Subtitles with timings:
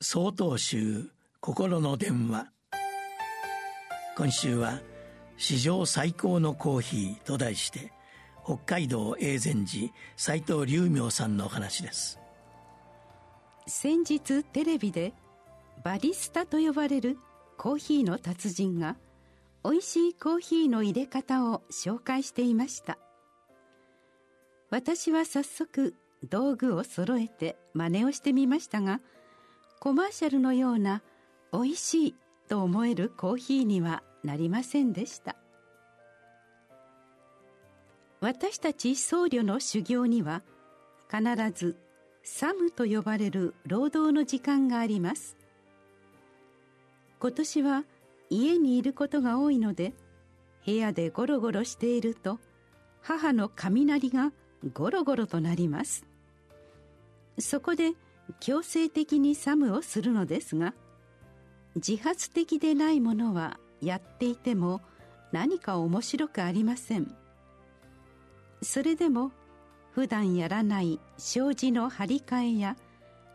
[0.00, 1.10] 総統集
[1.40, 2.50] 心の電話。
[4.16, 4.80] 今週は
[5.38, 7.92] 「史上最高のコーヒー」と題して
[8.44, 12.18] 北海道永禅寺斎藤隆明さんのお話です。
[13.66, 15.14] 先日テレビで
[15.82, 17.18] バリスタと呼ばれる
[17.56, 18.96] コーヒーの達人が
[19.64, 22.98] 美味しいコーヒーの入れ方を紹介していました。
[24.70, 29.00] 私は早速道具を揃えて真似をしてみましたが
[29.84, 31.02] コマーシャルのような
[31.52, 32.14] 美味しい
[32.48, 35.36] と思えるコーヒーにはなりませんでした。
[38.22, 40.40] 私たち僧侶の修行には
[41.10, 41.22] 必
[41.54, 41.76] ず
[42.22, 45.36] サムと呼ばれる労働の時間があります。
[47.20, 47.84] 今年は
[48.30, 49.92] 家にいることが多いので
[50.64, 52.38] 部屋でゴロゴロしていると
[53.02, 54.32] 母の雷が
[54.72, 56.06] ゴロゴロとなります。
[57.38, 57.92] そこで
[58.40, 60.74] 強制的にサムをするのですが
[61.76, 64.80] 自発的でないものはやっていても
[65.32, 67.14] 何か面白くありません。
[68.62, 69.32] それでも
[69.92, 72.76] 普段やらない障子の張り替えや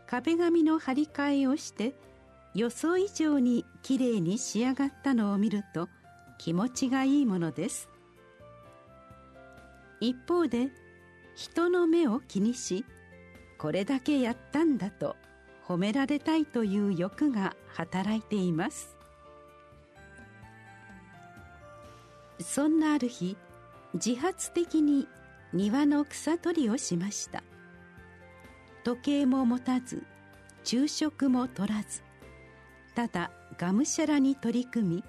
[0.06, 1.94] 壁紙の張り替えをして
[2.54, 5.88] 予想以上にきれいに仕上がったのを見ると
[6.38, 7.88] 気持ちがいいものです。
[10.00, 10.70] 一方で
[11.36, 12.84] 人の目を気にし
[13.60, 15.16] これだけやったんだと
[15.66, 18.96] 褒められたいという欲が働いています。
[22.40, 23.36] そんなある日
[23.92, 25.06] 自発的に
[25.52, 27.44] 庭の草取りをしました。
[28.82, 30.04] 時計も持たず
[30.64, 32.02] 昼食も取らず
[32.94, 35.04] ただがむしゃらに取り組み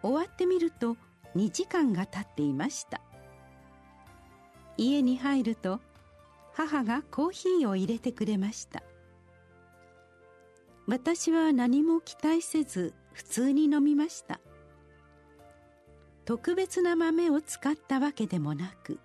[0.00, 0.96] 終わってみると
[1.34, 3.00] 2時間が経っていました。
[4.76, 5.80] 家に入ると
[6.66, 8.82] 母がコーヒーを入れてくれました。
[10.86, 14.40] 私は何も期待せず普通に飲みました。
[16.26, 18.98] 特別な豆を使ったわけでもなく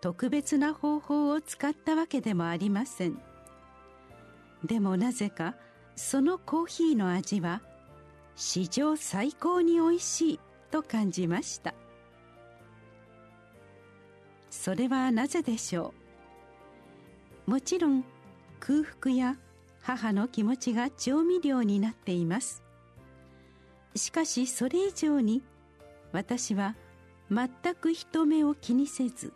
[0.00, 3.22] 特別な方法を使ったわけでもありません。
[4.64, 5.54] でもなぜか
[5.94, 7.62] そのコーヒーの味は
[8.34, 10.40] 史上最高においしい
[10.72, 11.74] と感じました。
[14.50, 16.01] それはなぜでしょう？
[17.46, 18.04] もちろん
[18.60, 19.36] 空腹や
[19.80, 22.62] 母の気持ちが調味料になっています。
[23.96, 25.42] しかしそれ以上に
[26.12, 26.76] 私は
[27.30, 29.32] 全く人目を気にせず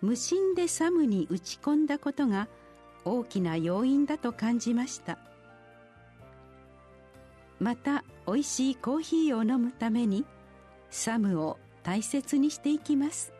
[0.00, 2.48] 無心でサムに打ち込んだことが
[3.04, 5.18] 大きな要因だと感じました。
[7.60, 10.24] また美味しいコーヒーを飲むために
[10.90, 13.32] サムを大切にしていきます。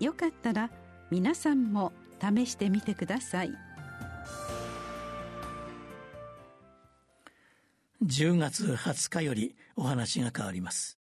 [0.00, 0.70] よかったら
[1.10, 3.52] 皆さんも試してみてください。
[8.04, 11.01] 10月20日よりお話が変わります。